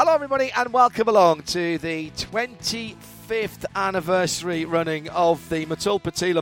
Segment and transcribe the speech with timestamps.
[0.00, 6.38] Hello, everybody, and welcome along to the 25th anniversary running of the Motul Petit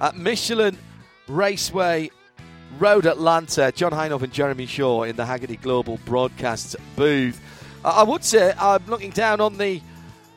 [0.00, 0.78] at Michelin
[1.26, 2.10] Raceway
[2.78, 3.70] Road Atlanta.
[3.72, 7.38] John Hindhaugh and Jeremy Shaw in the Hagerty Global Broadcast booth.
[7.84, 9.82] Uh, I would say I'm looking down on the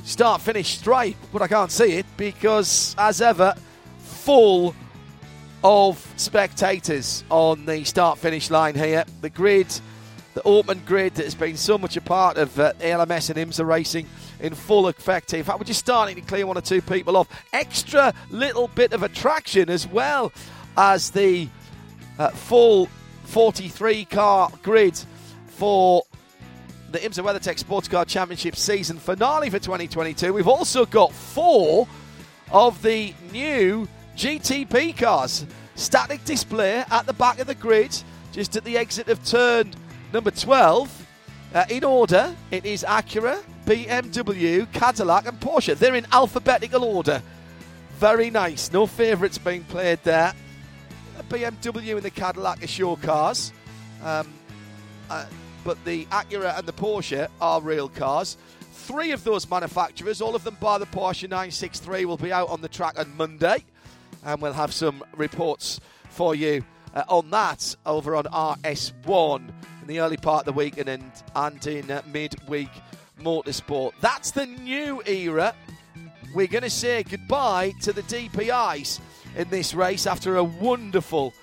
[0.04, 3.56] start finish stripe, but I can't see it because, as ever,
[4.00, 4.76] full
[5.64, 9.06] of spectators on the start finish line here.
[9.22, 9.74] The grid
[10.34, 13.66] the Ortman grid that has been so much a part of uh, ALMS and IMSA
[13.66, 14.08] racing
[14.40, 15.34] in full effect.
[15.34, 17.28] In fact, we're just starting to clear one or two people off.
[17.54, 20.32] Extra little bit of attraction as well
[20.78, 21.48] as the
[22.18, 22.88] uh, full
[23.26, 25.00] 43 car grid
[25.48, 26.04] for
[26.92, 30.34] the IMSA WeatherTech Sports Car Championship season finale for 2022.
[30.34, 31.88] We've also got four
[32.52, 35.46] of the new GTP cars.
[35.76, 37.98] Static display at the back of the grid,
[38.34, 39.74] just at the exit of turn
[40.14, 41.08] Number 12,
[41.54, 45.78] uh, in order, it is Acura, BMW, Cadillac, and Porsche.
[45.78, 47.22] They're in alphabetical order.
[47.98, 48.74] Very nice.
[48.74, 50.34] No favourites being played there.
[51.18, 53.54] The BMW and the Cadillac are sure cars.
[54.04, 54.28] Um,
[55.10, 55.28] uh,
[55.64, 58.36] but the Acura and the Porsche are real cars.
[58.74, 62.60] Three of those manufacturers, all of them bar the Porsche 963, will be out on
[62.60, 63.64] the track on Monday.
[64.26, 65.80] And we'll have some reports
[66.10, 69.50] for you uh, on that over on RS1
[69.82, 72.70] in the early part of the week and in, and in uh, midweek
[73.20, 73.94] motorsport.
[74.02, 75.56] That's the new era.
[76.34, 79.00] We're going to say goodbye to the DPIs
[79.36, 81.34] in this race after a wonderful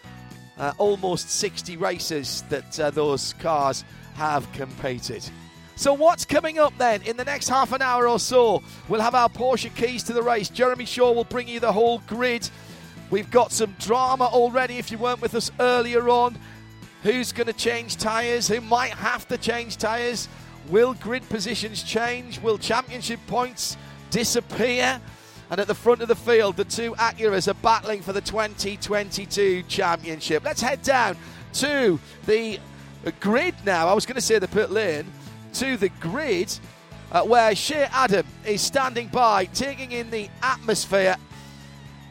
[0.59, 3.85] uh, almost 60 races that uh, those cars
[4.15, 5.29] have competed.
[5.77, 7.03] So, what's coming up then?
[7.03, 10.23] In the next half an hour or so, we'll have our Porsche keys to the
[10.23, 10.49] race.
[10.49, 12.51] Jeremy Shaw will bring you the whole grid.
[13.11, 16.37] We've got some drama already if you weren't with us earlier on.
[17.03, 18.49] Who's going to change tyres?
[18.49, 20.29] Who might have to change tyres?
[20.69, 22.41] Will grid positions change?
[22.41, 23.77] Will championship points
[24.11, 25.01] disappear?
[25.51, 29.63] And at the front of the field, the two Acuras are battling for the 2022
[29.63, 30.45] championship.
[30.45, 31.17] Let's head down
[31.55, 32.59] to the
[33.21, 33.89] grid now.
[33.89, 35.07] I was going to say the pit lane,
[35.55, 36.53] to the grid
[37.11, 41.17] uh, where Shea Adam is standing by, taking in the atmosphere.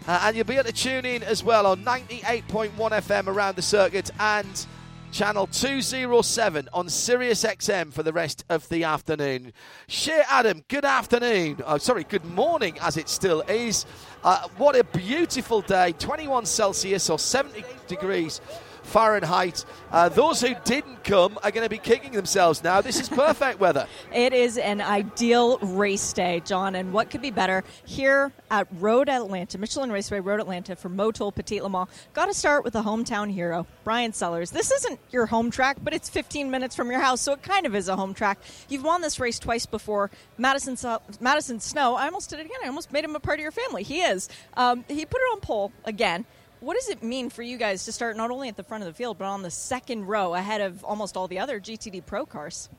[0.07, 3.61] Uh, and you'll be able to tune in as well on 98.1 FM around the
[3.61, 4.65] circuit and
[5.11, 9.51] channel 207 on Sirius XM for the rest of the afternoon.
[9.87, 11.61] Shea Adam, good afternoon.
[11.65, 13.85] Oh, sorry, good morning as it still is.
[14.23, 18.39] Uh, what a beautiful day 21 Celsius or 70 degrees
[18.87, 19.65] Fahrenheit.
[19.91, 22.81] Uh, those who didn't come are going to be kicking themselves now.
[22.81, 23.87] This is perfect weather.
[24.13, 29.09] It is an ideal race day, John, and what could be better here at Road
[29.09, 31.89] Atlanta, Michelin Raceway Road Atlanta for Motul Petit Le Mans.
[32.13, 34.51] Got to start with a hometown hero, Bryan Sellers.
[34.51, 37.65] This isn't your home track, but it's 15 minutes from your house, so it kind
[37.65, 38.39] of is a home track.
[38.69, 40.09] You've won this race twice before.
[40.37, 40.77] Madison,
[41.19, 42.57] Madison Snow, I almost did it again.
[42.63, 43.83] I almost made him a part of your family.
[43.83, 44.29] He is.
[44.55, 46.25] Um, he put it on pole again.
[46.59, 48.87] What does it mean for you guys to start not only at the front of
[48.87, 52.25] the field, but on the second row ahead of almost all the other GTD Pro
[52.25, 52.69] cars?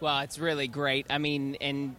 [0.00, 1.06] Well, it's really great.
[1.10, 1.96] I mean, and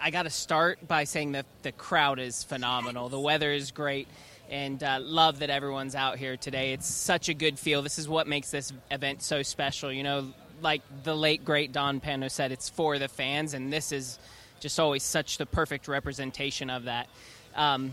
[0.00, 3.10] I got to start by saying that the crowd is phenomenal.
[3.10, 4.08] The weather is great,
[4.50, 6.72] and uh, love that everyone's out here today.
[6.72, 7.82] It's such a good feel.
[7.82, 9.92] This is what makes this event so special.
[9.92, 10.32] You know,
[10.62, 14.18] like the late great Don Panoz said, it's for the fans, and this is
[14.60, 17.08] just always such the perfect representation of that.
[17.54, 17.92] Um,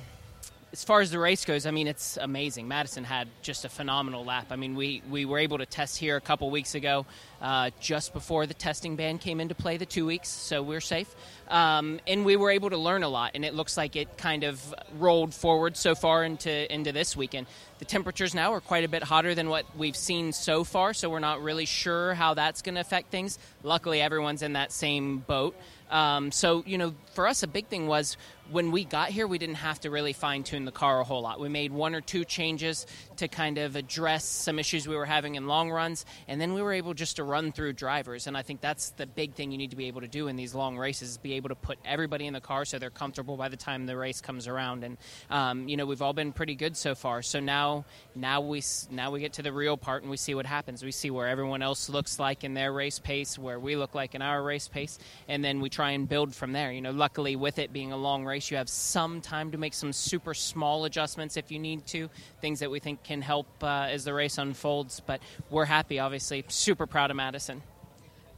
[0.74, 2.68] as far as the race goes, I mean, it's amazing.
[2.68, 4.48] Madison had just a phenomenal lap.
[4.52, 7.06] I mean, we, we were able to test here a couple weeks ago,
[7.42, 11.14] uh, just before the testing ban came into play, the two weeks, so we're safe.
[11.50, 14.46] Um, and we were able to learn a lot, and it looks like it kind
[14.46, 17.48] of rolled forward so far into, into this weekend.
[17.80, 21.10] The temperatures now are quite a bit hotter than what we've seen so far, so
[21.10, 23.40] we're not really sure how that's going to affect things.
[23.64, 25.54] Luckily, everyone's in that same boat.
[25.90, 28.18] Um, so, you know, for us, a big thing was
[28.52, 31.22] when we got here, we didn't have to really fine tune the car a whole
[31.22, 31.40] lot.
[31.40, 32.86] We made one or two changes
[33.18, 36.62] to kind of address some issues we were having in long runs, and then we
[36.62, 38.28] were able just to run through drivers.
[38.28, 40.36] And I think that's the big thing you need to be able to do in
[40.36, 43.50] these long races: be able to put everybody in the car so they're comfortable by
[43.50, 44.84] the time the race comes around.
[44.84, 44.98] And
[45.30, 47.22] um, you know, we've all been pretty good so far.
[47.22, 47.86] So now,
[48.16, 50.84] now we now we get to the real part and we see what happens.
[50.84, 54.16] We see where everyone else looks like in their race pace, where we look like
[54.16, 56.72] in our race pace, and then we try and build from there.
[56.72, 59.74] You know, luckily with it being a long race you have some time to make
[59.74, 62.08] some super small adjustments if you need to,
[62.42, 65.02] things that we think can help uh, as the race unfolds.
[65.04, 65.20] But
[65.50, 67.64] we're happy, obviously, super proud of Madison.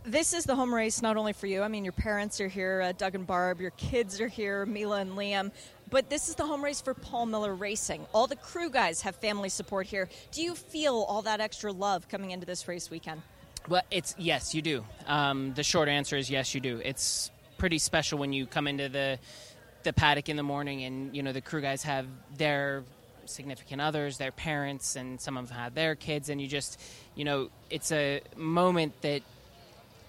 [0.06, 1.62] This is the home race not only for you.
[1.62, 3.60] I mean, your parents are here, uh, Doug and Barb.
[3.60, 5.52] Your kids are here, Mila and Liam.
[5.90, 8.06] But this is the home race for Paul Miller Racing.
[8.14, 10.08] All the crew guys have family support here.
[10.32, 13.24] Do you feel all that extra love coming into this race weekend?
[13.68, 14.86] Well, it's yes, you do.
[15.06, 16.82] Um, the short answer is yes, you do.
[16.84, 17.30] It's
[17.64, 19.18] pretty special when you come into the
[19.84, 22.06] the paddock in the morning, and you know the crew guys have
[22.36, 22.84] their
[23.24, 26.78] significant others, their parents, and some of them have their kids, and you just,
[27.16, 29.22] you know, it's a moment that,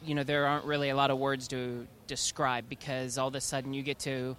[0.05, 3.41] you know, there aren't really a lot of words to describe because all of a
[3.41, 4.35] sudden you get to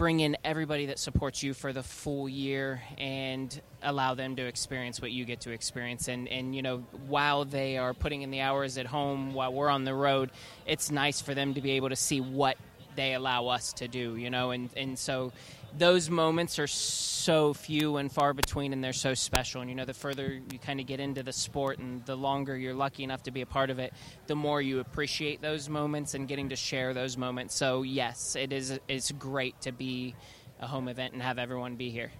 [0.00, 4.98] bring in everybody that supports you for the full year and allow them to experience
[5.02, 6.08] what you get to experience.
[6.08, 9.68] And and you know while they are putting in the hours at home while we're
[9.68, 10.30] on the road
[10.64, 12.56] it's nice for them to be able to see what
[12.96, 15.32] they allow us to do, you know, and, and so
[15.78, 19.60] those moments are so few and far between and they're so special.
[19.60, 22.56] And, you know, the further you kind of get into the sport and the longer
[22.56, 23.92] you're lucky enough to be a part of it,
[24.26, 27.54] the more you appreciate those moments and getting to share those moments.
[27.54, 30.14] So, yes, it is it's great to be
[30.60, 32.10] a home event and have everyone be here.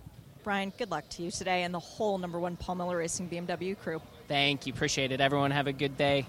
[0.42, 3.78] Bryan, good luck to you today and the whole number one Paul Miller Racing BMW
[3.78, 4.00] crew.
[4.26, 4.72] Thank you.
[4.72, 5.20] Appreciate it.
[5.20, 6.26] Everyone have a good day.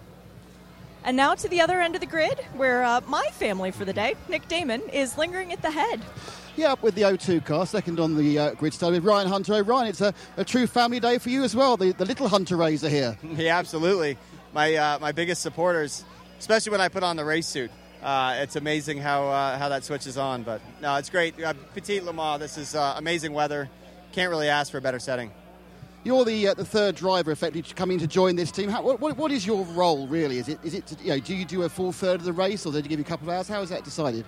[1.04, 3.94] And now to the other end of the grid, where uh, my family for the
[3.94, 6.00] day, Nick Damon, is lingering at the head.
[6.58, 9.64] Yeah, up with the O2 car, second on the uh, grid start with Ryan Hunter.
[9.64, 11.78] Ryan, it's a, a, true family day for you as well.
[11.78, 13.18] The, the little Hunter-Reays are here.
[13.38, 14.18] Yeah, absolutely.
[14.54, 16.04] My uh, my biggest supporters,
[16.40, 17.72] especially when I put on the race suit.
[18.04, 20.44] Uh, it's amazing how uh, how that switches on.
[20.44, 21.42] But no, it's great.
[21.42, 22.40] Uh, Petit Le Mans.
[22.42, 23.70] This is amazing weather.
[24.12, 25.32] Can't really ask for a better setting.
[26.04, 28.70] You're the uh, the third driver, effectively, coming to join this team.
[28.70, 30.38] How, what, what is your role really?
[30.38, 32.34] Is it is it to, you know do you do a full third of the
[32.34, 33.48] race, or do you give you a couple of hours?
[33.48, 34.26] How is that decided?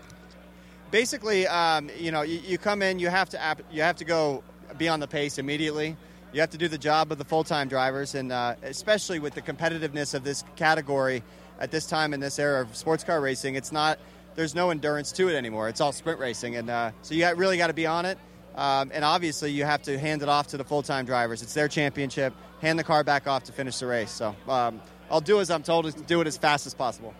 [0.93, 4.43] Basically, um, you know, you, you, come in, you have to you have to go
[4.77, 5.97] be on the pace immediately.
[6.33, 9.33] You have to do the job of the full time drivers, and uh, especially with
[9.33, 11.23] the competitiveness of this category
[11.57, 13.97] at this time in this era of sports car racing, it's not
[14.35, 15.67] there's no endurance to it anymore.
[15.67, 18.19] It's all sprint racing, and uh, so you really got to be on it.
[18.53, 21.41] Um, and obviously, you have to hand it off to the full time drivers.
[21.41, 22.35] It's their championship.
[22.61, 24.11] Hand the car back off to finish the race.
[24.11, 24.79] So um,
[25.09, 27.15] I'll do as I'm told, to do it as fast as possible.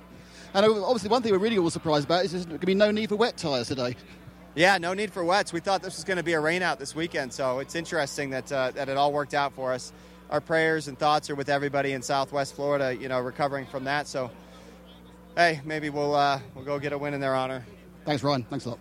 [0.53, 2.91] And obviously, one thing we're really all surprised about is there's going to be no
[2.91, 3.95] need for wet tyres today.
[4.55, 5.51] Yeah, no need for wets.
[5.51, 8.29] We thought this was going to be a rain out this weekend, so it's interesting
[8.29, 9.91] that uh, that it all worked out for us.
[10.29, 14.07] Our prayers and thoughts are with everybody in Southwest Florida, you know, recovering from that.
[14.07, 14.29] So,
[15.35, 17.65] hey, maybe we'll uh, we'll go get a win in their honor.
[18.05, 18.43] Thanks, Ryan.
[18.43, 18.79] Thanks a lot.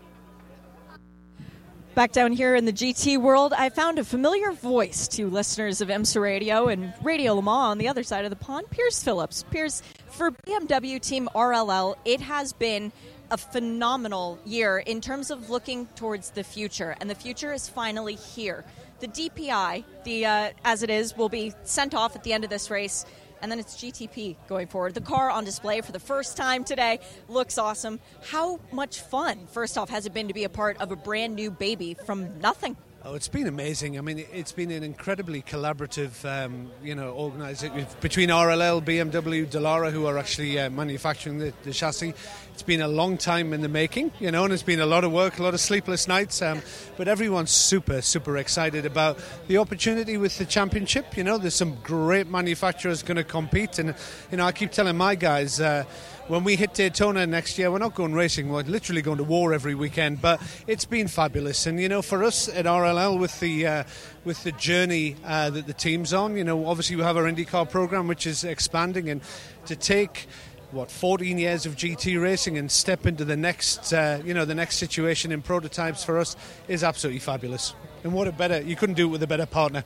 [1.94, 5.88] Back down here in the GT world, I found a familiar voice to listeners of
[5.88, 9.44] IMSA Radio and Radio Le Mans on the other side of the pond, Piers Phillips.
[9.50, 12.92] Piers, for BMW Team RLL, it has been
[13.30, 18.14] a phenomenal year in terms of looking towards the future, and the future is finally
[18.14, 18.64] here.
[19.00, 22.48] The DPI, the uh, as it is, will be sent off at the end of
[22.48, 23.04] this race
[23.42, 24.94] and then it's GTP going forward.
[24.94, 28.00] The car on display for the first time today looks awesome.
[28.22, 31.34] How much fun, first off, has it been to be a part of a brand
[31.34, 32.76] new baby from nothing?
[33.04, 33.98] Oh, it's been amazing.
[33.98, 39.90] I mean, it's been an incredibly collaborative, um, you know, organisation between RLL, BMW, Dallara,
[39.90, 42.14] who are actually uh, manufacturing the, the, chassis.
[42.52, 45.02] It's been a long time in the making, you know, and it's been a lot
[45.02, 46.40] of work, a lot of sleepless nights.
[46.42, 46.62] Um,
[46.96, 49.18] but everyone's super, super excited about
[49.48, 51.16] the opportunity with the championship.
[51.16, 53.96] You know, there's some great manufacturers going to compete, and
[54.30, 55.60] you know, I keep telling my guys.
[55.60, 55.84] Uh,
[56.28, 59.52] when we hit Daytona next year, we're not going racing, we're literally going to war
[59.52, 60.20] every weekend.
[60.20, 61.66] But it's been fabulous.
[61.66, 63.84] And, you know, for us at RLL, with the, uh,
[64.24, 67.68] with the journey uh, that the team's on, you know, obviously we have our IndyCar
[67.68, 69.08] program, which is expanding.
[69.10, 69.20] And
[69.66, 70.26] to take
[70.70, 74.54] what 14 years of GT racing and step into the next uh, you know the
[74.54, 76.34] next situation in prototypes for us
[76.66, 77.74] is absolutely fabulous
[78.04, 79.84] and what a better you couldn't do it with a better partner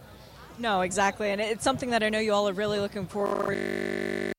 [0.61, 4.36] no exactly and it's something that I know you all are really looking forward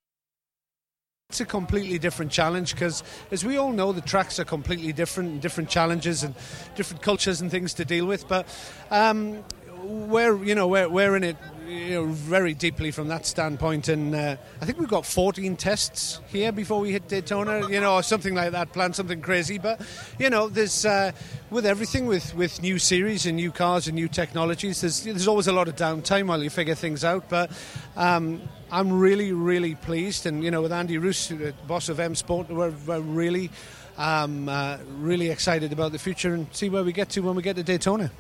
[1.30, 5.30] it's a completely different challenge because, as we all know, the tracks are completely different,
[5.30, 6.34] and different challenges and
[6.76, 8.26] different cultures and things to deal with.
[8.30, 8.48] But
[8.92, 9.44] um,
[9.88, 14.14] we're you know we're, we're in it you know very deeply from that standpoint, and
[14.14, 18.04] uh, I think we've got 14 tests here before we hit Daytona, you know, or
[18.04, 18.74] something like that.
[18.74, 19.82] Plan something crazy, but
[20.20, 21.12] you know, there's uh,
[21.50, 25.48] with everything with with new series and new cars and new technologies, there's there's always
[25.48, 27.52] a lot of downtime while you figure things out, but.
[27.96, 32.16] Um, I'm really, really pleased, and you know, with Andy Roos, the boss of M
[32.16, 33.50] Sport, we're, we're really,
[33.98, 37.42] um, uh, really excited about the future and see where we get to when we
[37.42, 38.12] get to Daytona.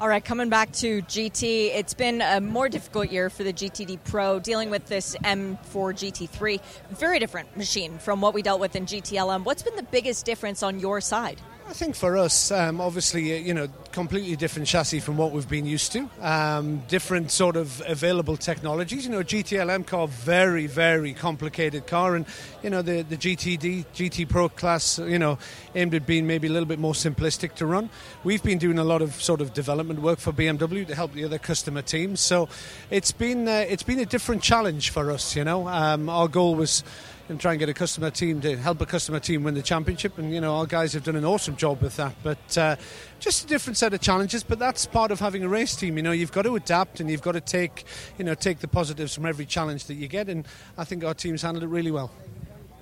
[0.00, 4.00] All right, coming back to GT, it's been a more difficult year for the GTD
[4.02, 6.60] Pro dealing with this M4 GT3.
[6.90, 9.44] Very different machine from what we dealt with in GTLM.
[9.44, 11.40] What's been the biggest difference on your side?
[11.66, 15.48] I think for us, um, obviously, uh, you know, completely different chassis from what we've
[15.48, 16.10] been used to.
[16.20, 19.06] Um, different sort of available technologies.
[19.06, 22.26] You know, GTLM car, very, very complicated car, and
[22.62, 25.38] you know the the GTD, GT Pro class, you know,
[25.74, 27.88] aimed at being maybe a little bit more simplistic to run.
[28.24, 31.24] We've been doing a lot of sort of development work for BMW to help the
[31.24, 32.20] other customer teams.
[32.20, 32.48] So
[32.90, 35.34] it's been uh, it's been a different challenge for us.
[35.34, 36.84] You know, um, our goal was
[37.28, 40.18] and try and get a customer team to help a customer team win the championship.
[40.18, 42.14] And you know, our guys have done an awesome job with that.
[42.22, 42.76] But uh,
[43.20, 44.42] just a different set of challenges.
[44.42, 45.96] But that's part of having a race team.
[45.96, 47.84] You know, you've got to adapt and you've got to take
[48.18, 50.28] you know take the positives from every challenge that you get.
[50.28, 52.10] And I think our teams handled it really well.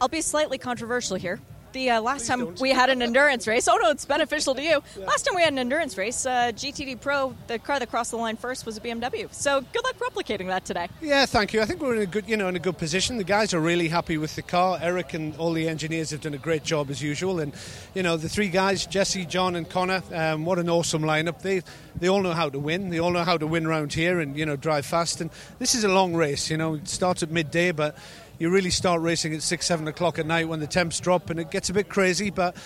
[0.00, 1.40] I'll be slightly controversial here
[1.72, 2.60] the uh, last Please time don't.
[2.60, 3.68] we had an endurance race.
[3.68, 4.82] Oh no, it's beneficial to you.
[4.96, 8.16] Last time we had an endurance race, uh, GTD Pro, the car that crossed the
[8.16, 9.32] line first was a BMW.
[9.32, 10.88] So good luck replicating that today.
[11.00, 11.60] Yeah, thank you.
[11.60, 13.16] I think we're in a good, you know, in a good position.
[13.16, 14.78] The guys are really happy with the car.
[14.80, 17.40] Eric and all the engineers have done a great job as usual.
[17.40, 17.52] And
[17.94, 21.42] you know, the three guys, Jesse, John, and Connor, um, what an awesome lineup.
[21.42, 21.62] They
[21.96, 22.90] they all know how to win.
[22.90, 25.20] They all know how to win around here and you know drive fast.
[25.20, 26.50] And this is a long race.
[26.50, 27.96] You know, it starts at midday, but
[28.42, 31.38] you really start racing at six, seven o'clock at night when the temps drop, and
[31.38, 32.28] it gets a bit crazy.
[32.28, 32.56] But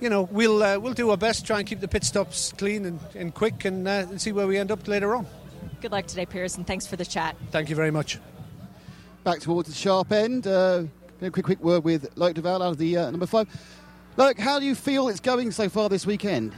[0.00, 2.86] you know, we'll uh, we'll do our best, try and keep the pit stops clean
[2.86, 5.26] and, and quick, and, uh, and see where we end up later on.
[5.82, 7.36] Good luck today, Piers, and thanks for the chat.
[7.50, 8.18] Thank you very much.
[9.22, 10.46] Back towards the sharp end.
[10.46, 10.84] Uh,
[11.20, 13.48] a quick, quick word with Loic Duval out of the uh, number five.
[14.16, 16.54] Loic, how do you feel it's going so far this weekend?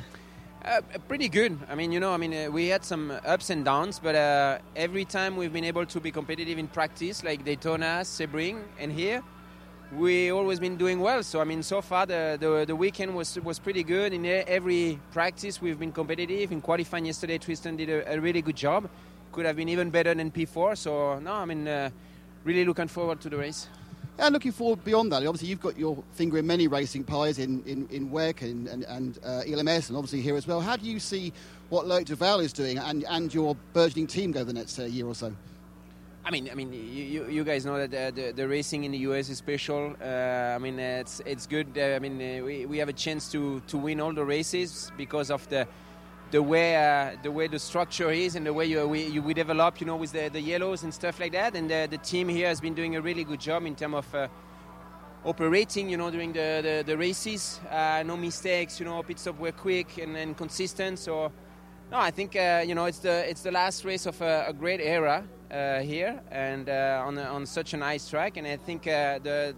[0.62, 1.58] Uh, pretty good.
[1.70, 4.58] I mean, you know, I mean, uh, we had some ups and downs, but uh,
[4.76, 9.22] every time we've been able to be competitive in practice, like Daytona, Sebring, and here,
[9.96, 11.22] we always been doing well.
[11.22, 14.12] So I mean, so far the, the, the weekend was was pretty good.
[14.12, 16.52] In every practice, we've been competitive.
[16.52, 18.90] In qualifying yesterday, Tristan did a, a really good job.
[19.32, 20.76] Could have been even better than P4.
[20.76, 21.88] So no, I mean, uh,
[22.44, 23.66] really looking forward to the race.
[24.20, 27.62] And looking forward beyond that, obviously you've got your finger in many racing pies in,
[27.64, 30.60] in, in WEC and, and, and uh, ELMS and obviously here as well.
[30.60, 31.32] How do you see
[31.70, 35.06] what Loic Duval is doing and, and your burgeoning team go the next uh, year
[35.06, 35.34] or so?
[36.22, 38.98] I mean, I mean, you, you guys know that uh, the, the racing in the
[38.98, 39.96] US is special.
[40.02, 41.78] Uh, I mean, it's it's good.
[41.78, 44.92] Uh, I mean, uh, we, we have a chance to, to win all the races
[44.98, 45.66] because of the
[46.30, 49.34] the way uh, the way the structure is and the way you we, you, we
[49.34, 51.56] develop, you know, with the, the yellows and stuff like that.
[51.56, 54.14] And the, the team here has been doing a really good job in terms of.
[54.14, 54.28] Uh,
[55.24, 59.38] operating, you know, during the, the, the races, uh, no mistakes, you know, pit stop
[59.38, 60.98] were quick and, and consistent.
[60.98, 61.30] So,
[61.90, 64.52] no, I think uh, you know it's the it's the last race of a, a
[64.52, 68.36] great era uh, here and uh, on a, on such a nice track.
[68.36, 69.56] And I think the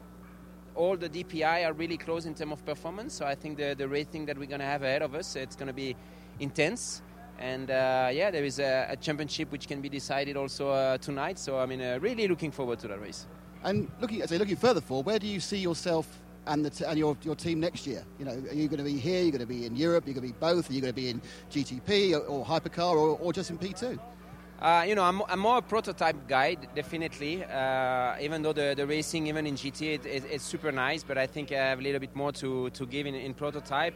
[0.75, 3.13] all the DPI are really close in terms of performance.
[3.13, 5.75] So I think the the racing that we're gonna have ahead of us, it's gonna
[5.75, 5.95] be
[6.41, 7.03] intense.
[7.39, 11.39] And uh, yeah, there is a, a, championship which can be decided also uh, tonight.
[11.39, 13.27] So I mean, uh, really looking forward to that race.
[13.65, 16.99] And looking, say, looking further forward, where do you see yourself and, the t- and
[16.99, 18.05] your, your team next year?
[18.19, 19.21] You know, are you going to be here?
[19.21, 20.05] Are you going to be in Europe?
[20.07, 20.71] You're you going to be both?
[20.71, 21.21] Are you going to be in
[21.51, 23.99] GTP or, or Hypercar or, or just in P2?
[24.61, 27.45] Uh, you know, I'm, I'm, more a prototype guy, definitely.
[27.45, 31.19] Uh, even though the, the racing, even in GT, it, it, it's super nice, but
[31.19, 33.95] I think I have a little bit more to, to give in, in prototype.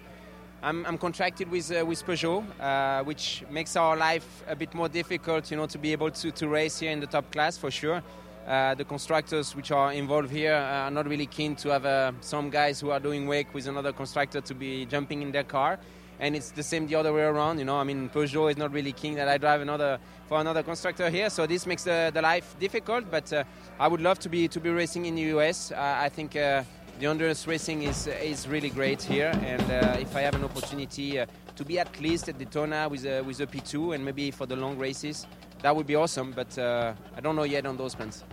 [0.63, 4.89] I'm, I'm, contracted with uh, with Peugeot, uh, which makes our life a bit more
[4.89, 7.71] difficult, you know, to be able to, to race here in the top class for
[7.71, 8.03] sure.
[8.47, 12.49] Uh, the constructors which are involved here are not really keen to have uh, some
[12.49, 15.79] guys who are doing WEC with another constructor to be jumping in their car.
[16.21, 17.77] And it's the same the other way around, you know.
[17.77, 19.99] I mean, Peugeot is not really keen that I drive another
[20.29, 23.11] for another constructor here, so this makes the, the life difficult.
[23.11, 23.45] But uh,
[23.79, 25.73] I would love to be to be racing in the US.
[25.73, 26.63] I think uh,
[26.99, 31.21] the endurance racing is is really great here, and uh, if I have an opportunity
[31.21, 31.27] uh,
[31.57, 34.57] to be at least at Daytona with a, with a P2 and maybe for the
[34.57, 35.27] long races,
[35.63, 36.33] that would be awesome.
[36.33, 38.25] But uh, I don't know yet on those plans.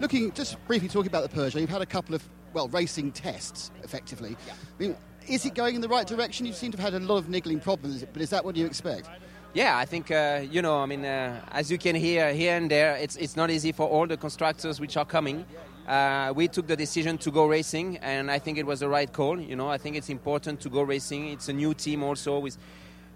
[0.00, 3.70] Looking just briefly talking about the Peugeot, you've had a couple of well racing tests
[3.84, 4.36] effectively.
[4.46, 4.52] Yeah.
[4.52, 4.96] I mean,
[5.28, 6.46] is it going in the right direction?
[6.46, 8.66] You seem to have had a lot of niggling problems, but is that what you
[8.66, 9.08] expect?
[9.54, 10.78] Yeah, I think uh, you know.
[10.80, 13.86] I mean, uh, as you can hear here and there, it's it's not easy for
[13.88, 15.44] all the constructors which are coming.
[15.88, 19.10] Uh, we took the decision to go racing, and I think it was the right
[19.10, 19.40] call.
[19.40, 21.28] You know, I think it's important to go racing.
[21.28, 22.58] It's a new team also with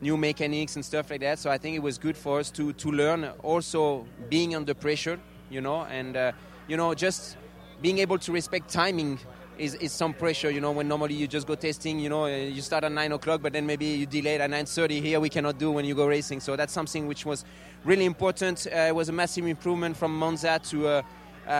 [0.00, 1.38] new mechanics and stuff like that.
[1.38, 5.20] So I think it was good for us to to learn also being under pressure,
[5.50, 6.32] you know, and uh,
[6.66, 7.36] you know just
[7.82, 9.18] being able to respect timing
[9.58, 12.28] is, is some pressure, you know, when normally you just go testing, you know, uh,
[12.28, 15.02] you start at 9 o'clock, but then maybe you delay at 9.30.
[15.02, 16.40] Here we cannot do when you go racing.
[16.40, 17.44] So that's something which was
[17.84, 18.66] really important.
[18.66, 21.02] Uh, it was a massive improvement from Monza to,
[21.46, 21.50] uh,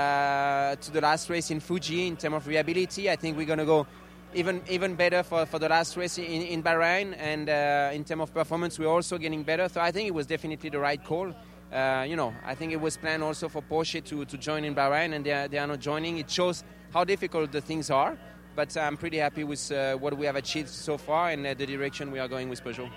[0.73, 3.11] uh, to the last race in Fuji in terms of reliability.
[3.11, 3.87] I think we're going to go
[4.35, 7.15] even even better for, for the last race in, in Bahrain.
[7.19, 9.69] And uh, in terms of performance, we're also getting better.
[9.69, 11.35] So I think it was definitely the right call.
[11.73, 14.75] Uh, you know, I think it was planned also for Porsche to, to join in
[14.75, 16.19] Bahrain, and they are, they are not joining.
[16.19, 18.17] It shows how difficult the things are.
[18.55, 21.65] But I'm pretty happy with uh, what we have achieved so far and uh, the
[21.65, 22.91] direction we are going with Peugeot.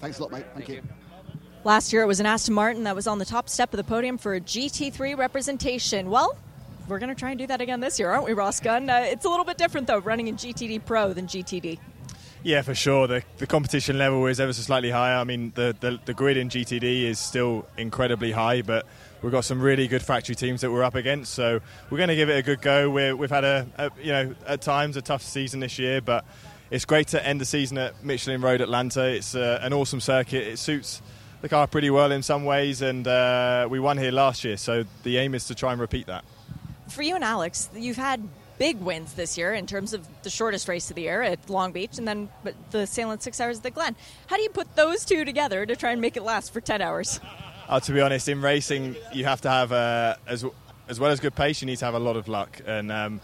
[0.00, 0.44] Thanks a lot, mate.
[0.52, 0.74] Thank, Thank you.
[0.76, 1.17] you.
[1.64, 3.84] Last year it was an Aston Martin that was on the top step of the
[3.84, 6.08] podium for a GT3 representation.
[6.08, 6.36] Well,
[6.86, 8.88] we're going to try and do that again this year, aren't we, Ross Gunn?
[8.88, 11.78] Uh, it's a little bit different, though, running in GTD Pro than GTD.
[12.44, 13.08] Yeah, for sure.
[13.08, 15.16] The, the competition level is ever so slightly higher.
[15.16, 18.86] I mean, the, the, the grid in GTD is still incredibly high, but
[19.20, 21.34] we've got some really good factory teams that we're up against.
[21.34, 21.60] So
[21.90, 22.88] we're going to give it a good go.
[22.90, 26.24] we have had a, a, you know at times a tough season this year, but
[26.70, 29.04] it's great to end the season at Michelin Road Atlanta.
[29.04, 30.46] It's uh, an awesome circuit.
[30.46, 31.02] It suits
[31.40, 34.56] the car pretty well in some ways, and uh, we won here last year.
[34.56, 36.24] So the aim is to try and repeat that.
[36.88, 38.26] For you and Alex, you've had
[38.58, 41.70] big wins this year in terms of the shortest race of the year at Long
[41.72, 42.28] Beach and then
[42.70, 43.94] the Sahlen's Six Hours at the Glen.
[44.26, 46.82] How do you put those two together to try and make it last for 10
[46.82, 47.20] hours?
[47.68, 50.44] Uh, to be honest, in racing, you have to have, uh, as,
[50.88, 52.60] as well as good pace, you need to have a lot of luck.
[52.66, 53.20] And um,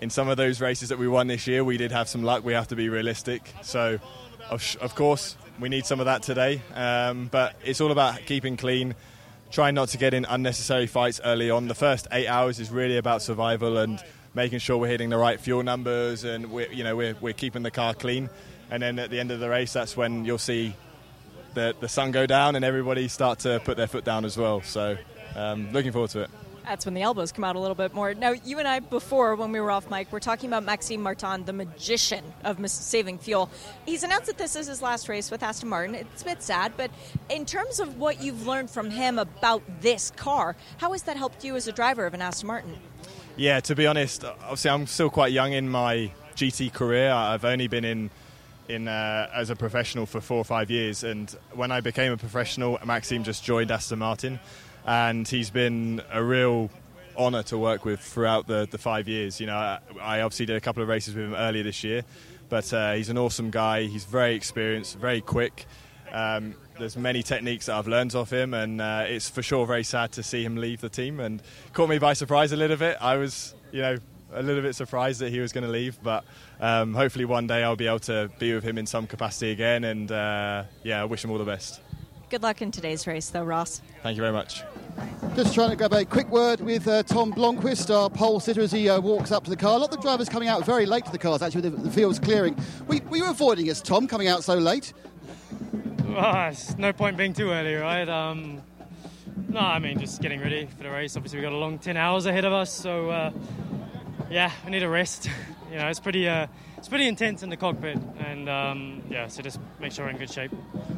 [0.00, 2.44] in some of those races that we won this year, we did have some luck.
[2.44, 3.42] We have to be realistic.
[3.62, 4.00] So,
[4.50, 6.62] of, of course, we need some of that today.
[6.74, 8.94] Um, but it's all about keeping clean
[9.52, 11.68] trying not to get in unnecessary fights early on.
[11.68, 14.02] The first eight hours is really about survival and
[14.34, 17.62] making sure we're hitting the right fuel numbers and we're, you know we're, we're keeping
[17.62, 18.30] the car clean.
[18.70, 20.74] And then at the end of the race, that's when you'll see
[21.52, 24.62] the the sun go down and everybody start to put their foot down as well.
[24.62, 24.96] So
[25.36, 26.30] um, looking forward to it.
[26.64, 28.14] That's when the elbows come out a little bit more.
[28.14, 31.44] Now, you and I, before when we were off mic, we're talking about Maxime Martin,
[31.44, 33.50] the magician of saving fuel.
[33.84, 35.94] He's announced that this is his last race with Aston Martin.
[35.94, 36.90] It's a bit sad, but
[37.28, 41.44] in terms of what you've learned from him about this car, how has that helped
[41.44, 42.76] you as a driver of an Aston Martin?
[43.36, 47.10] Yeah, to be honest, obviously I'm still quite young in my GT career.
[47.10, 48.10] I've only been in
[48.68, 52.16] in uh, as a professional for four or five years, and when I became a
[52.16, 54.38] professional, Maxime just joined Aston Martin,
[54.86, 56.70] and he's been a real
[57.16, 59.40] honour to work with throughout the, the five years.
[59.40, 62.02] You know, I, obviously did a couple of races with him earlier this year,
[62.48, 63.84] but uh, he's an awesome guy.
[63.84, 65.66] He's very experienced, very quick.
[66.10, 69.84] Um, there's many techniques that I've learned off him, and uh, it's for sure very
[69.84, 71.20] sad to see him leave the team.
[71.20, 71.42] And
[71.72, 72.96] caught me by surprise a little bit.
[73.00, 73.96] I was, you know,
[74.34, 76.24] a little bit surprised that he was going to leave, but
[76.60, 79.84] um, hopefully one day I'll be able to be with him in some capacity again.
[79.84, 81.80] And uh, yeah, I wish him all the best.
[82.32, 83.82] Good luck in today's race, though, Ross.
[84.02, 84.62] Thank you very much.
[85.36, 88.72] Just trying to grab a quick word with uh, Tom Blomqvist, our pole sitter, as
[88.72, 89.76] he uh, walks up to the car.
[89.76, 91.90] A lot of the drivers coming out very late to the cars, actually, the, the
[91.90, 92.56] field's clearing.
[92.86, 94.94] We, were you avoiding us, Tom, coming out so late?
[96.08, 98.08] Well, it's no point being too early, right?
[98.08, 98.62] Um,
[99.50, 101.14] no, I mean just getting ready for the race.
[101.18, 103.30] Obviously, we've got a long 10 hours ahead of us, so uh,
[104.30, 105.28] yeah, we need a rest.
[105.70, 106.46] you know, it's pretty uh,
[106.82, 110.16] it's pretty intense in the cockpit, and um, yeah, so just make sure we're in
[110.16, 110.50] good shape.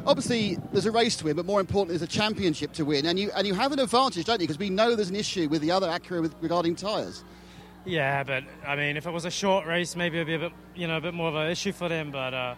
[0.07, 3.19] Obviously, there's a race to win, but more importantly, there's a championship to win, and
[3.19, 4.47] you and you have an advantage, don't you?
[4.47, 7.23] Because we know there's an issue with the other Acura with, regarding tyres.
[7.85, 10.53] Yeah, but I mean, if it was a short race, maybe it'd be a bit,
[10.73, 12.09] you know, a bit more of an issue for them.
[12.09, 12.55] But uh,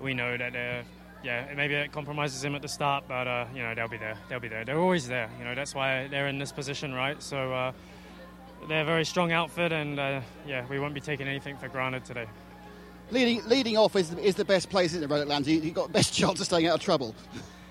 [0.00, 0.82] we know that they're
[1.22, 4.18] yeah, maybe it compromises them at the start, but uh, you know they'll be there.
[4.28, 4.64] They'll be there.
[4.64, 5.30] They're always there.
[5.38, 7.22] You know that's why they're in this position, right?
[7.22, 7.72] So uh,
[8.66, 12.04] they're a very strong outfit, and uh, yeah, we won't be taking anything for granted
[12.04, 12.26] today.
[13.10, 15.50] Leading leading off is, is the best place in the Road Atlanta.
[15.50, 17.14] You, have got the best chance of staying out of trouble.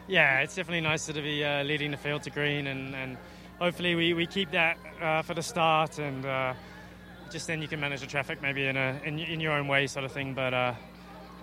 [0.08, 3.18] Yeah, it's definitely nicer to be uh, leading the field to green, and, and
[3.60, 6.54] hopefully we, we keep that uh, for the start, and uh,
[7.30, 9.86] just then you can manage the traffic maybe in a in, in your own way,
[9.86, 10.34] sort of thing.
[10.34, 10.54] But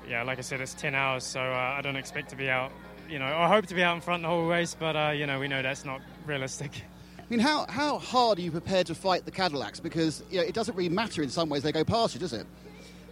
[0.09, 2.73] yeah, like I said, it's 10 hours, so uh, I don't expect to be out,
[3.09, 5.27] you know, I hope to be out in front the whole race, but, uh, you
[5.27, 6.83] know, we know that's not realistic.
[7.19, 9.81] I mean, how, how hard are you prepared to fight the Cadillacs?
[9.81, 12.33] Because you know, it doesn't really matter in some ways they go past you, does
[12.33, 12.47] it?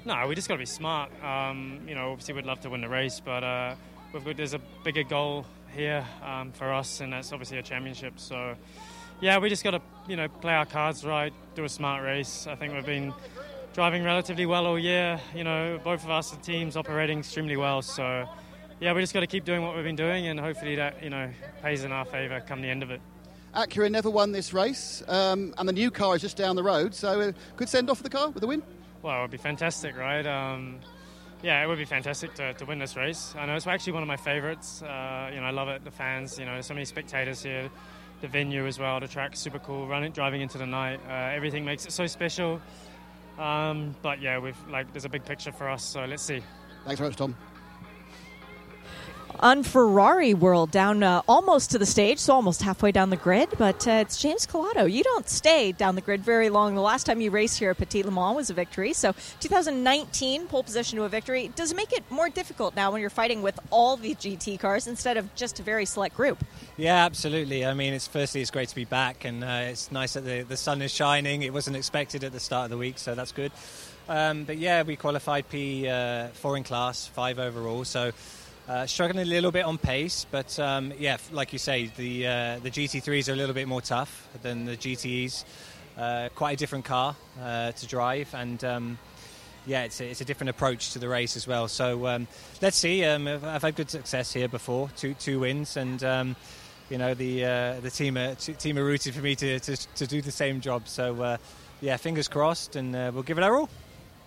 [0.05, 1.11] No, we just got to be smart.
[1.23, 3.77] Um, you know, obviously we'd love to win the race, but uh,
[4.12, 8.15] got, there's a bigger goal here um, for us, and that's obviously a championship.
[8.17, 8.57] So,
[9.21, 12.49] yeah, we just got to, you know, play our cards right, do a smart race.
[12.49, 13.15] I think we've been
[13.75, 15.21] driving relatively well all year.
[15.37, 17.81] You know, both of us, the teams operating extremely well.
[17.81, 18.29] So,
[18.81, 21.11] yeah, we just got to keep doing what we've been doing, and hopefully that you
[21.11, 21.31] know
[21.62, 23.01] pays in our favour come the end of it.
[23.55, 26.93] Acura never won this race, um, and the new car is just down the road.
[26.93, 28.65] So, uh, could send off the car with a win.
[29.03, 30.25] Well, it would be fantastic, right?
[30.27, 30.79] Um,
[31.43, 33.35] yeah, it would be fantastic to, to win this race.
[33.37, 34.81] I know it's actually one of my favourites.
[34.83, 35.85] Uh, you know, I love it.
[35.85, 37.69] The fans, you know, so many spectators here.
[38.21, 39.01] The venue as well.
[39.01, 39.88] The track, super cool.
[39.88, 42.61] Running, driving into the night, uh, everything makes it so special.
[43.38, 45.83] Um, but yeah, we've like there's a big picture for us.
[45.83, 46.41] So let's see.
[46.85, 47.35] Thanks very much, Tom
[49.40, 53.49] on Ferrari World down uh, almost to the stage, so almost halfway down the grid.
[53.59, 54.90] But uh, it's James Calado.
[54.90, 56.75] You don't stay down the grid very long.
[56.75, 58.92] The last time you raced here at Petit Le Mans was a victory.
[58.92, 61.51] So 2019 pole position to a victory.
[61.55, 64.87] Does it make it more difficult now when you're fighting with all the GT cars
[64.87, 66.45] instead of just a very select group?
[66.77, 67.66] Yeah, absolutely.
[67.66, 70.42] I mean, it's firstly it's great to be back, and uh, it's nice that the,
[70.42, 71.42] the sun is shining.
[71.42, 73.53] It wasn't expected at the start of the week, so that's good.
[74.09, 77.85] Um, but yeah, we qualified P4 uh, in class, five overall.
[77.85, 78.12] So
[78.68, 82.59] uh, struggling a little bit on pace, but um, yeah, like you say, the uh,
[82.61, 85.44] the GT3s are a little bit more tough than the GTEs.
[85.98, 88.98] Uh, quite a different car uh, to drive, and um,
[89.66, 91.68] yeah, it's a, it's a different approach to the race as well.
[91.68, 92.29] So um,
[92.62, 93.05] let's see.
[93.05, 96.37] Um, I've had good success here before, two two wins, and um,
[96.88, 100.07] you know the uh, the team are, team are rooted for me to, to, to
[100.07, 100.88] do the same job.
[100.88, 101.38] So
[101.81, 103.68] yeah, fingers crossed, and we'll give it our all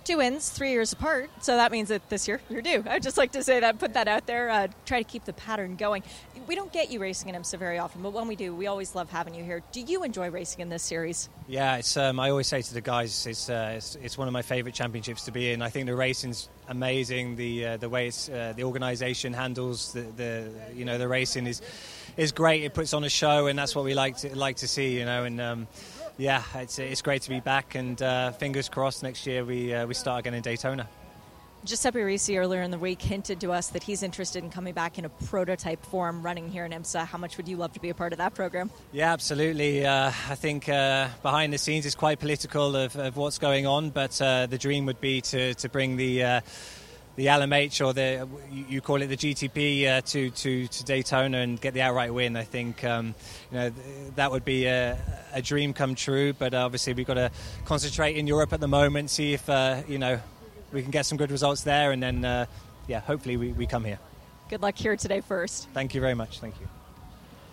[0.05, 1.29] two wins, three years apart.
[1.41, 2.83] So that means that this year you're due.
[2.87, 5.33] I'd just like to say that, put that out there, uh, try to keep the
[5.33, 6.03] pattern going.
[6.47, 8.93] We don't get you racing in IMSA very often, but when we do, we always
[8.93, 9.63] love having you here.
[9.71, 11.27] Do you enjoy racing in this series?
[11.47, 11.97] Yeah, it's.
[11.97, 14.75] Um, I always say to the guys, it's, uh, it's, it's one of my favourite
[14.75, 15.63] championships to be in.
[15.63, 17.35] I think the racing's amazing.
[17.35, 21.47] The uh, the way it's, uh, the organisation handles the, the you know the racing
[21.47, 21.61] is
[22.17, 22.63] is great.
[22.63, 24.99] It puts on a show, and that's what we like to like to see.
[24.99, 25.67] You know, and um,
[26.17, 29.85] yeah, it's, it's great to be back, and uh, fingers crossed next year we, uh,
[29.85, 30.87] we start again in Daytona.
[31.65, 34.99] Giuseppe Risi earlier in the week hinted to us that he's interested in coming back
[34.99, 37.07] in a prototype form running here in IMSA.
[37.07, 38.69] How much would you love to be a part of that program?
[38.91, 39.83] Yeah, absolutely.
[39.83, 43.89] Uh, I think uh, behind the scenes it's quite political of, of what's going on,
[43.89, 46.41] but uh, the dream would be to, to bring the uh,
[47.15, 51.59] the LMH or the you call it the GTP uh, to, to, to Daytona and
[51.59, 52.35] get the outright win.
[52.35, 53.15] I think um,
[53.51, 53.71] you know
[54.15, 54.97] that would be a,
[55.33, 56.33] a dream come true.
[56.33, 57.31] But obviously we've got to
[57.65, 60.19] concentrate in Europe at the moment, see if uh, you know
[60.71, 62.45] we can get some good results there, and then uh,
[62.87, 63.99] yeah, hopefully we, we come here.
[64.49, 65.69] Good luck here today first.
[65.73, 66.39] Thank you very much.
[66.39, 66.67] Thank you.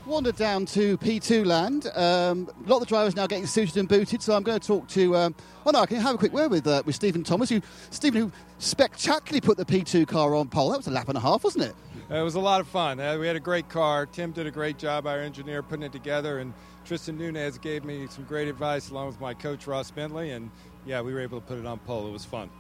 [0.05, 1.87] Wandered down to P2 land.
[1.95, 4.67] Um, a lot of the drivers now getting suited and booted, so I'm going to
[4.67, 5.17] talk to.
[5.17, 5.35] Um,
[5.65, 7.61] oh no, I can have a quick word with uh, with Steven Thomas, who
[7.91, 10.71] Steven who spectacularly put the P2 car on pole.
[10.71, 11.77] That was a lap and a half, wasn't it?
[12.11, 12.99] Uh, it was a lot of fun.
[12.99, 14.05] Uh, we had a great car.
[14.07, 16.53] Tim did a great job, our engineer, putting it together, and
[16.85, 20.51] Tristan Nunez gave me some great advice along with my coach Ross Bentley, and
[20.85, 22.09] yeah, we were able to put it on pole.
[22.09, 22.51] It was fun.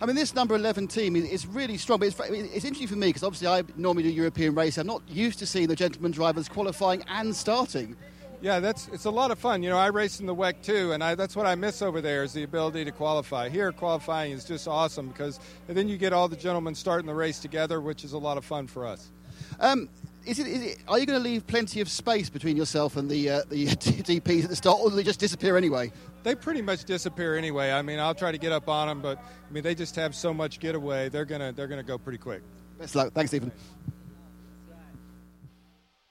[0.00, 3.08] I mean, this number 11 team is, really strong, but it's, it's interesting for me
[3.08, 4.78] because obviously I normally do European race.
[4.78, 7.96] I'm not used to seeing the gentleman drivers qualifying and starting.
[8.40, 9.62] Yeah, that's it's a lot of fun.
[9.62, 12.00] You know, I race in the WEC too, and I, that's what I miss over
[12.00, 13.48] there is the ability to qualify.
[13.48, 17.38] Here, qualifying is just awesome because then you get all the gentlemen starting the race
[17.38, 19.12] together, which is a lot of fun for us.
[19.60, 19.88] Um,
[20.26, 23.08] is it, is it, are you going to leave plenty of space between yourself and
[23.08, 25.92] the uh, the DPs at the start, or do they just disappear anyway?
[26.22, 27.72] They pretty much disappear anyway.
[27.72, 30.14] I mean, I'll try to get up on them, but I mean, they just have
[30.14, 31.08] so much getaway.
[31.08, 32.42] They're gonna they're gonna go pretty quick.
[32.78, 33.12] Best luck.
[33.12, 33.50] Thanks, Steven.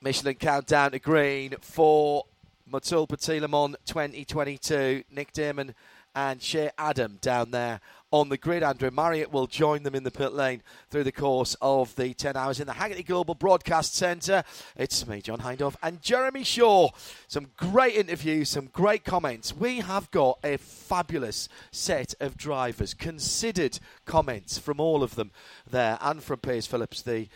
[0.02, 2.26] Michelin countdown to green for
[2.70, 5.04] Motul Petit Le Mans 2022.
[5.12, 5.76] Nick Damon
[6.16, 7.80] and Shea Adam down there
[8.12, 8.64] on the grid.
[8.64, 12.36] Andrew Marriott will join them in the pit lane through the course of the 10
[12.36, 14.44] hours in the Hagerty Global Broadcast Centre.
[14.76, 16.90] It's me, John Hindhaugh, and Jeremy Shaw.
[17.28, 19.56] Some great interviews, some great comments.
[19.56, 25.32] We have got a fabulous set of drivers, considered comments from all of them
[25.70, 27.28] there, and from Piers Phillips, the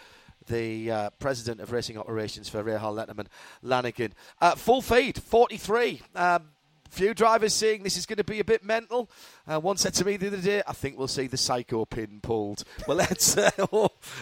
[0.48, 3.26] the uh, president of racing operations for Rahal Letterman
[3.64, 4.14] Lanigan.
[4.40, 6.02] Uh, full feed, 43.
[6.16, 6.50] Um,
[6.96, 9.10] few drivers seeing this is going to be a bit mental.
[9.46, 12.20] Uh, one said to me the other day, I think we'll see the psycho pin
[12.22, 12.64] pulled.
[12.88, 13.50] Well, let's uh,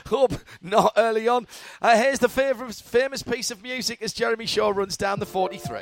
[0.07, 1.47] hope not early on.
[1.81, 5.81] Uh, here's the famous, famous piece of music as Jeremy Shaw runs down the 43.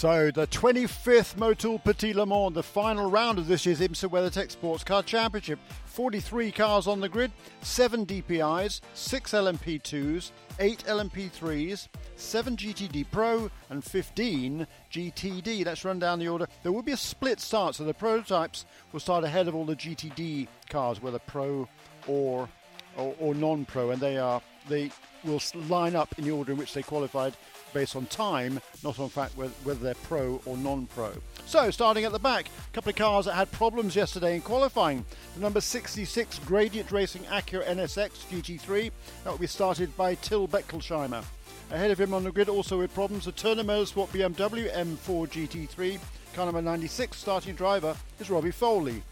[0.00, 4.50] So the 25th Motul Petit Le Mans, the final round of this year's IMSA WeatherTech
[4.50, 5.58] Sports Car Championship.
[5.84, 13.84] 43 cars on the grid, 7 DPIs, 6 LMP2s, 8 LMP3s, 7 GTD Pro, and
[13.84, 15.66] 15 GTD.
[15.66, 16.48] Let's run down the order.
[16.62, 19.76] There will be a split start, so the prototypes will start ahead of all the
[19.76, 21.68] GTD cars, whether Pro
[22.06, 22.48] or
[22.96, 24.90] or, or non-pro, and they are they
[25.24, 27.34] will line up in the order in which they qualified
[27.72, 31.12] based on time, not on fact whether they're pro or non-pro.
[31.46, 35.04] So, starting at the back, a couple of cars that had problems yesterday in qualifying.
[35.34, 38.90] The number 66 Gradient Racing Acura NSX GT3,
[39.24, 41.24] that will be started by Till Bechtolsheimer.
[41.70, 46.00] Ahead of him on the grid, also with problems, the Turner Motorsport BMW M4 GT3.
[46.34, 49.02] Car number 96, starting driver is Robby Foley.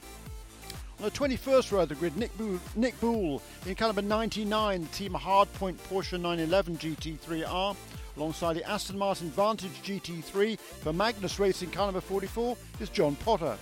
[0.98, 4.82] On the 21st row of the grid, Nick, Bo- Nick Boulle in car number 99,
[4.82, 7.76] the team Hardpoint Porsche 911 GT3R.
[8.16, 13.56] Alongside the Aston Martin Vantage GT3 for Magnus Racing car number 44 is John Potter.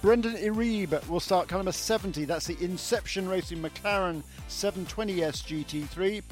[0.00, 6.22] Brendan Iribe will start car number 70, that's the Inception Racing McLaren 720S GT3.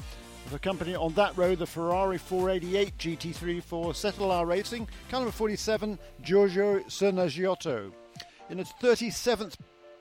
[0.51, 5.99] The company on that row, the Ferrari 488 GT3 for Cetilar Racing, car number 47,
[6.21, 7.91] Giorgio Sernagiotto.
[8.49, 9.55] In its 37th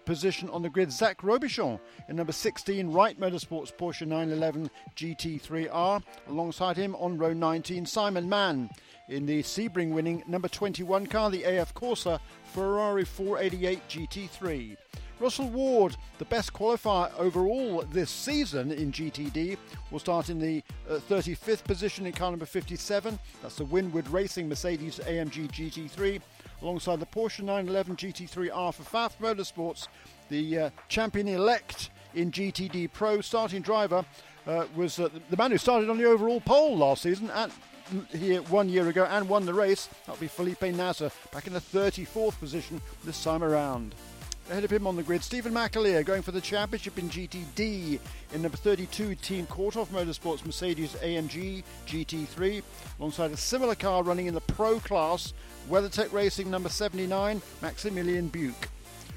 [0.05, 6.03] position on the grid, Zach Robichon in number 16, Wright Motorsports Porsche 911 GT3R.
[6.29, 8.71] Alongside him on row 19, Simon Mann
[9.09, 12.19] in the Sebring winning number 21 car, the AF Corsa
[12.53, 14.77] Ferrari 488 GT3.
[15.21, 19.57] Russell Ward, the best qualifier overall this season in GTD,
[19.91, 23.19] will start in the uh, 35th position in car number 57.
[23.43, 26.21] That's the Winward Racing Mercedes AMG GT3
[26.65, 29.89] alongside the Porsche 911 GT3R for Pfaff Motorsports,
[30.31, 33.21] the uh, champion elect in GTD Pro.
[33.21, 34.05] Starting driver
[34.47, 37.53] uh, was uh, the man who started on the overall pole last season and
[38.11, 39.91] here one year ago and won the race.
[40.07, 43.95] That'll be Felipe Nasr back in the 34th position this time around.
[44.51, 47.99] Ahead of him on the grid, Stevan McAleer going for the championship in GTD
[48.35, 52.63] in number 32 Team Korthoff Motorsports Mercedes AMG GT3,
[52.99, 55.33] alongside a similar car running in the Pro class,
[55.71, 58.69] WeatherTech Racing number 79 Maximilian Buhk.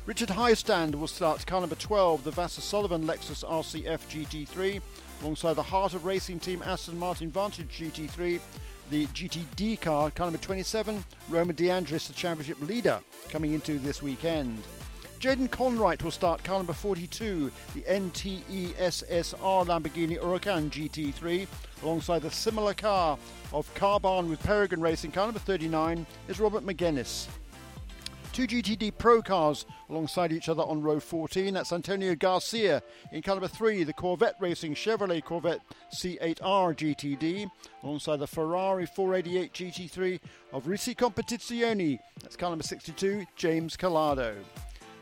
[0.06, 4.82] Richard Heistand will start car number 12, the Vasser Sullivan Lexus RCF GT3,
[5.22, 8.40] alongside the Heart of Racing Team Aston Martin Vantage GT3,
[8.92, 14.02] the GTD car, car number 27, Roman De Angelis, the championship leader, coming into this
[14.02, 14.64] weekend.
[15.20, 21.48] Jaden Conwright will start car number 42, the NTE SSR Lamborghini Huracan GT3,
[21.82, 23.18] alongside the similar car
[23.52, 27.28] of Carbahn with Peregrine Racing, car number 39 is Robert Megennis.
[28.32, 31.56] Two GTD Pro cars alongside each other on row 14.
[31.56, 35.62] That's Antonio Garcia in car number 3, the Corvette Racing Chevrolet Corvette
[36.00, 37.50] C8R GTD,
[37.82, 40.20] alongside the Ferrari 488 GT3
[40.54, 41.98] of Risi Competizione.
[42.22, 44.36] That's car number 62, James Calado.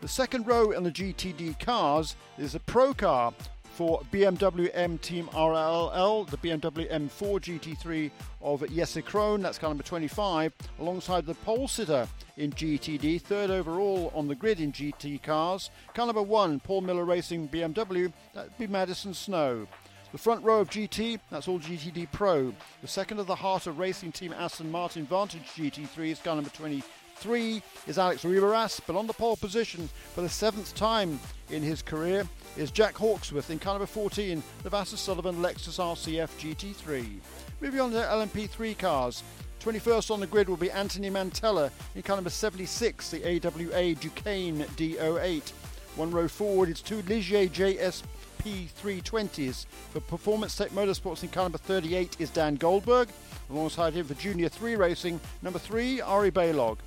[0.06, 3.34] The second row in the GTD cars is a Pro car
[3.74, 9.82] for BMW M Team RLL, the BMW M4 GT3 of Jesse Krohn, that's car number
[9.82, 15.72] 25, alongside the pole sitter in GTD, third overall on the grid in GT cars.
[15.96, 19.65] Car number 1, Paul Miller Racing BMW, that'd be Madison Snow.
[20.12, 22.54] The front row of GT, that's all GTD Pro.
[22.84, 26.52] The second of the heart of racing team Aston Martin Vantage GT3 is car number
[26.52, 26.84] 20.
[27.15, 31.82] Three is Alex Riberas, but on the pole position for the seventh time in his
[31.82, 37.19] career is Jack Hawksworth in car number 14, the Vasser Sullivan Lexus RCF GT3.
[37.62, 39.23] Moving on to LMP3 cars.
[39.62, 44.60] 21st on the grid will be Anthony Mantella in car number 76, the AWA Duqueine
[44.75, 45.51] D08.
[45.95, 48.04] One row forward is two Ligier JSP
[48.49, 49.65] 320s.
[49.91, 53.10] For Performance Tech Motorsports in car number 38 is Dan Goldberg.
[53.49, 56.77] Alongside him for Junior 3 Racing, number 3, Ari Balogh.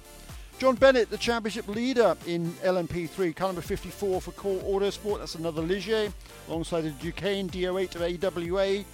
[0.59, 5.21] John Bennett, the championship leader in LMP3, car number 54 for Core Autosport.
[5.21, 6.12] That's another Ligier,
[6.49, 8.85] alongside the Duqueine D08 of AWA.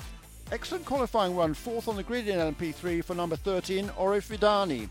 [0.53, 4.91] Excellent qualifying run, fourth on the grid in LMP3 for number 13, Orey Fidani.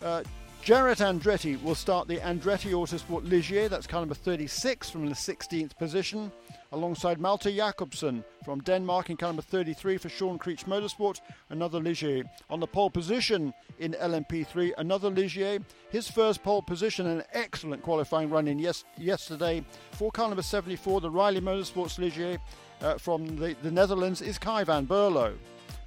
[0.00, 0.22] Uh,
[0.62, 5.76] Jarrett Andretti will start the Andretti Autosport Ligier, that's car number 36 from the 16th
[5.78, 6.30] position,
[6.72, 12.24] alongside Malte Jakobsen from Denmark in car number 33 for Sean Creech Motorsport, another Ligier.
[12.50, 15.62] On the pole position in LMP3, another Ligier.
[15.90, 21.00] His first pole position, an excellent qualifying run in yes- yesterday for car number 74,
[21.00, 22.38] the Riley Motorsports Ligier
[22.82, 25.34] uh, from the, the Netherlands, is Kai van Berlo.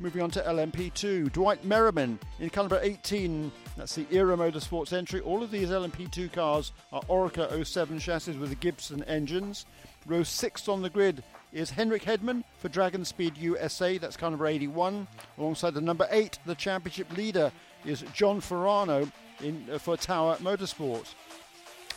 [0.01, 3.51] Moving on to LMP2, Dwight Merriman in car number 18.
[3.75, 5.19] That's the Era Motorsports entry.
[5.19, 9.65] All of these LMP2 cars are Oreca 07 chassis with the Gibson engines.
[10.05, 13.97] Row 6 on the grid is Henrik Hedman for Dragon Speed USA.
[13.97, 15.05] That's car number 81.
[15.37, 17.51] Alongside the number 8, the championship leader
[17.85, 21.13] is John Farano in, uh, for Tower Motorsport.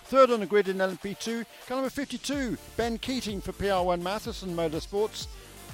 [0.07, 5.29] Third on the grid in LMP2, car number 52, Ben Keating for PR1 Mathiasen Motorsports.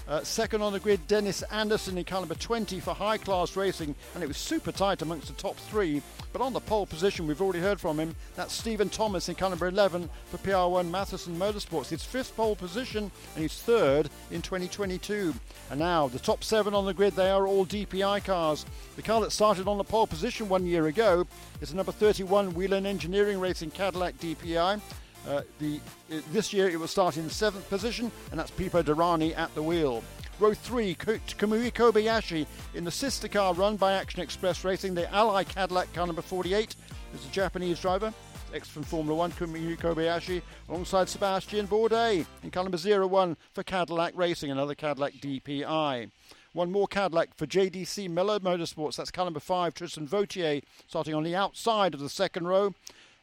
[0.09, 3.95] Uh, second on the grid, Dennis Andersen in car number 20 for high class racing,
[4.15, 6.01] and it was super tight amongst the top three.
[6.33, 8.17] But on the pole position, we've already heard from him.
[8.35, 11.91] That's Steven Thomas in car number 11 for PR1 Mathiasen Motorsports.
[11.91, 15.35] His fifth pole position, and he's third in 2022.
[15.71, 18.65] And now, the top seven on the grid, they are all DPI cars.
[18.97, 21.27] The car that started on the pole position one year ago
[21.61, 24.81] is the number 31 Whelen Engineering Racing Cadillac DPI.
[25.29, 25.79] Uh, the,
[26.11, 29.63] uh, this year it will start in seventh position, and that's Pipo Derani at the
[29.63, 30.03] wheel.
[30.41, 34.95] Row 3, Kamui Kobayashi in the sister car run by Action Express Racing.
[34.95, 36.75] The Ally Cadillac car number 48
[37.15, 38.15] is a Japanese driver.
[38.55, 44.15] Ex from Formula One, Kamui Kobayashi, alongside Sebastian Bourdais in car number 01 for Cadillac
[44.17, 46.11] Racing, another Cadillac DPI.
[46.55, 48.97] One more Cadillac for JDC Miller Motorsports.
[48.97, 52.75] That's car number five, Tristan Vautier, starting on the outside of the second row.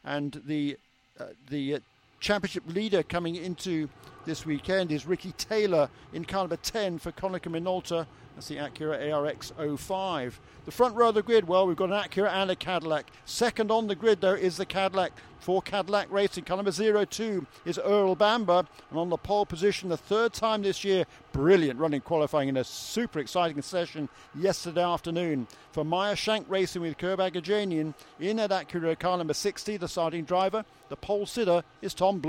[0.03, 0.77] And the
[1.19, 1.79] uh, the uh,
[2.19, 3.89] championship leader coming into
[4.25, 8.07] this weekend is Ricky Taylor in car number 10 for Konica Minolta.
[8.35, 10.41] That's the Acura ARX 05.
[10.65, 13.09] The front row of the grid, well, we've got an Acura and a Cadillac.
[13.23, 16.43] Second on the grid, though, is the Cadillac for Cadillac Racing.
[16.43, 18.65] Car number 02 is Earl Bamber.
[18.89, 22.63] And on the pole position, the third time this year, brilliant running qualifying in a
[22.65, 25.47] super exciting session yesterday afternoon.
[25.71, 30.25] For Meyer Shank Racing with Curb Agajanian in at Acura car number 60, the starting
[30.25, 30.65] driver.
[30.89, 32.19] The pole sitter is Tom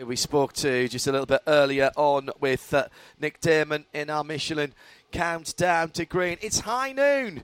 [0.00, 2.86] Blomqvist we spoke to just a little bit earlier on with uh,
[3.20, 4.72] Nick Damon in our Michelin
[5.12, 6.38] countdown to green.
[6.40, 7.42] It's high noon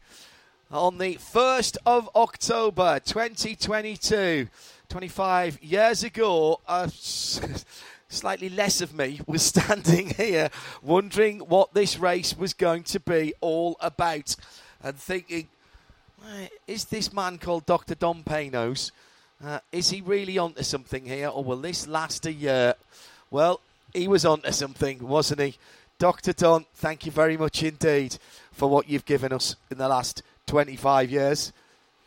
[0.70, 4.48] on the 1st of October 2022.
[4.88, 6.88] 25 years ago, uh,
[8.08, 10.48] slightly less of me was standing here
[10.82, 14.34] wondering what this race was going to be all about
[14.82, 15.48] and thinking,
[16.66, 17.94] is this man called Dr.
[17.94, 18.92] Don Panoz?
[19.44, 22.74] Uh, is he really onto something here, or will this last a year?
[23.30, 23.60] Well,
[23.92, 25.56] he was onto something, wasn't he?
[25.98, 26.32] Dr.
[26.32, 28.18] Don, thank you very much indeed
[28.52, 31.52] for what you've given us in the last 25 years.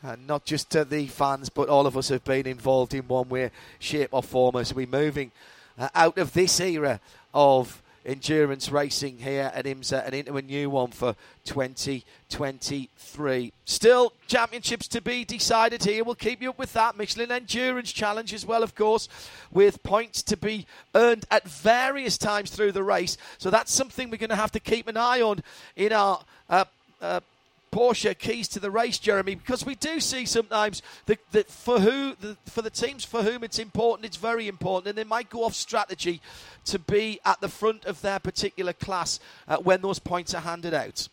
[0.03, 3.27] Uh, not just to the fans, but all of us have been involved in one
[3.29, 5.31] way, shape, or form as we're moving
[5.77, 6.99] uh, out of this era
[7.33, 13.53] of endurance racing here at IMSA and into a new one for 2023.
[13.65, 16.03] Still, championships to be decided here.
[16.03, 16.97] We'll keep you up with that.
[16.97, 19.07] Michelin Endurance Challenge as well, of course,
[19.51, 23.17] with points to be earned at various times through the race.
[23.37, 25.43] So that's something we're going to have to keep an eye on
[25.75, 26.21] in our.
[26.49, 26.65] Uh,
[27.01, 27.21] uh,
[27.71, 32.15] Porsche keys to the race, Jeremy, because we do see sometimes that, that for who
[32.19, 35.43] the, for the teams for whom it's important, it's very important, and they might go
[35.43, 36.21] off strategy
[36.65, 40.73] to be at the front of their particular class uh, when those points are handed
[40.73, 41.07] out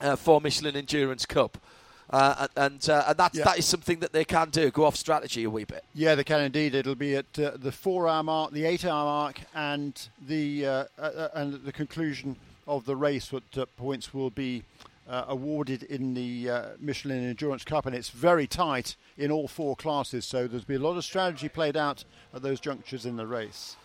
[0.00, 1.58] uh, for Michelin Endurance Cup.
[2.08, 3.42] Uh, and uh, and that yeah.
[3.42, 4.70] that is something that they can do.
[4.70, 5.82] Go off strategy a wee bit.
[5.92, 6.76] Yeah, they can indeed.
[6.76, 11.64] It'll be at uh, the four-hour mark, the eight-hour mark, and the uh, uh, and
[11.64, 12.36] the conclusion
[12.68, 13.32] of the race.
[13.32, 13.42] What
[13.76, 14.62] points will be
[15.08, 19.76] uh, awarded in the uh, Michelin Endurance Cup, and it's very tight in all four
[19.76, 20.24] classes.
[20.24, 23.76] So there's been a lot of strategy played out at those junctures in the race.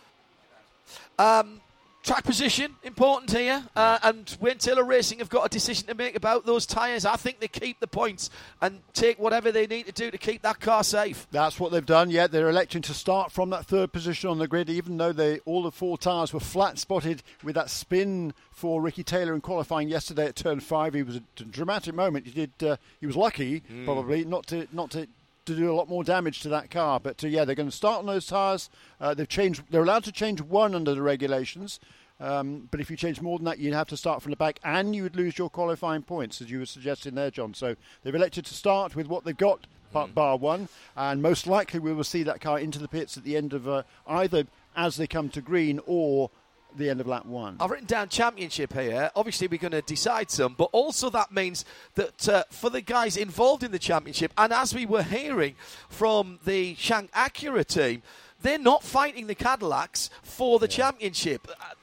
[1.19, 1.61] Um,
[2.03, 6.15] Track position important here, uh, and Wayne Taylor Racing have got a decision to make
[6.15, 7.05] about those tyres.
[7.05, 10.41] I think they keep the points and take whatever they need to do to keep
[10.41, 11.27] that car safe.
[11.29, 12.09] That's what they've done.
[12.09, 15.39] Yeah, they're electing to start from that third position on the grid, even though they
[15.45, 19.87] all the four tyres were flat spotted with that spin for Ricky Taylor in qualifying
[19.87, 20.95] yesterday at turn five.
[20.95, 22.25] He was a dramatic moment.
[22.25, 22.51] He did.
[22.63, 23.85] Uh, he was lucky, mm.
[23.85, 25.07] probably, not to not to
[25.45, 26.99] to do a lot more damage to that car.
[26.99, 28.69] But uh, yeah, they're going to start on those tyres.
[28.99, 29.63] Uh, they've changed.
[29.69, 31.79] They're allowed to change one under the regulations.
[32.19, 34.59] Um, but if you change more than that, you'd have to start from the back,
[34.63, 37.55] and you would lose your qualifying points, as you were suggesting there, John.
[37.55, 40.13] So they've elected to start with what they've got, mm.
[40.13, 43.35] bar one, and most likely we will see that car into the pits at the
[43.35, 46.29] end of uh, either as they come to green or
[46.77, 47.57] the end of lap one.
[47.59, 49.11] I've written down championship here.
[49.15, 53.17] Obviously, we're going to decide some, but also that means that uh, for the guys
[53.17, 55.55] involved in the championship, and as we were hearing
[55.89, 58.01] from the Shank Acura team,
[58.41, 60.75] they're not fighting the Cadillacs for the yeah.
[60.75, 61.47] championship.
[61.49, 61.73] Uh,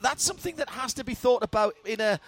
[0.00, 2.20] that's something that has to be thought about in a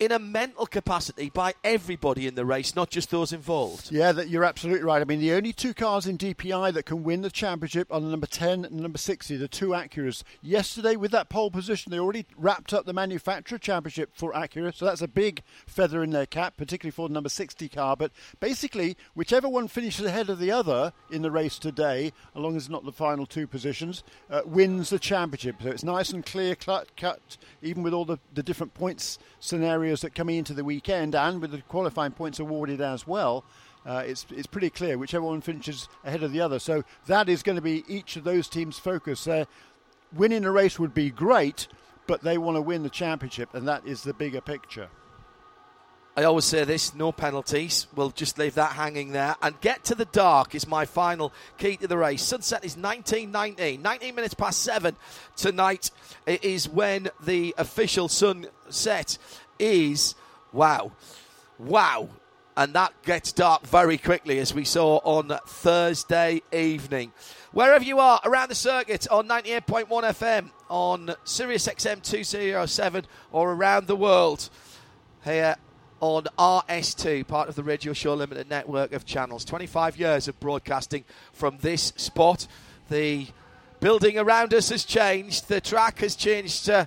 [0.00, 3.92] in a mental capacity by everybody in the race, not just those involved.
[3.92, 5.00] Yeah, that you're absolutely right.
[5.00, 8.08] I mean, the only two cars in DPI that can win the championship are the
[8.08, 10.24] number 10 and number 60, the two Acuras.
[10.42, 14.84] Yesterday, with that pole position, they already wrapped up the manufacturer championship for Acura, so
[14.84, 17.96] that's a big feather in their cap, particularly for the number 60 car.
[17.96, 22.56] But basically, whichever one finishes ahead of the other in the race today, as long
[22.56, 25.62] as it's not the final two positions, uh, wins the championship.
[25.62, 29.83] So it's nice and clear cut, cut even with all the, the different points scenarios
[29.92, 33.44] that coming into the weekend and with the qualifying points awarded as well.
[33.86, 36.58] Uh, it's it's pretty clear whichever one finishes ahead of the other.
[36.58, 39.26] So that is going to be each of those teams' focus.
[39.28, 39.44] Uh,
[40.14, 41.68] winning a race would be great,
[42.06, 44.88] but they want to win the championship, and that is the bigger picture.
[46.16, 47.88] I always say this no penalties.
[47.96, 49.34] We'll just leave that hanging there.
[49.42, 52.22] And get to the dark is my final key to the race.
[52.22, 53.82] Sunset is 1919.
[53.82, 54.94] 19 minutes past 7
[55.34, 55.90] tonight
[56.24, 59.18] is when the official sunset
[59.58, 60.14] is.
[60.52, 60.92] Wow.
[61.58, 62.08] Wow.
[62.56, 67.12] and that gets dark very quickly, as we saw on Thursday evening.
[67.52, 73.86] Wherever you are around the circuit on 98.1 FM, on Sirius XM 207, or around
[73.86, 74.48] the world
[75.24, 75.56] here
[76.00, 79.44] on RS2, part of the Radio Show Limited network of channels.
[79.44, 82.46] 25 years of broadcasting from this spot.
[82.90, 83.26] The
[83.80, 86.86] building around us has changed, the track has changed uh,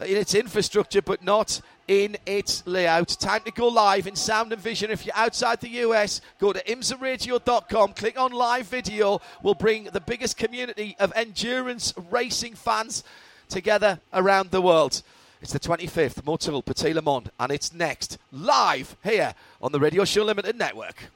[0.00, 3.08] in its infrastructure, but not in its layout.
[3.08, 4.90] Time to go live in sound and vision.
[4.90, 9.20] If you're outside the US, go to imsaradio.com, click on live video.
[9.42, 13.04] We'll bring the biggest community of endurance racing fans
[13.48, 15.02] together around the world.
[15.40, 20.04] It's the 25th Motul Petit Le Mans, and it's next live here on the Radio
[20.04, 21.10] Show Limited Network.